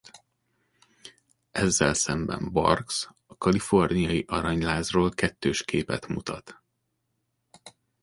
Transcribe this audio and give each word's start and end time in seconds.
Ezzel 1.51 1.93
szemben 1.93 2.51
Barks 2.51 3.09
a 3.27 3.37
kaliforniai 3.37 4.23
aranylázról 4.27 5.09
kettős 5.11 5.63
képet 5.63 6.07
mutat. 6.07 6.61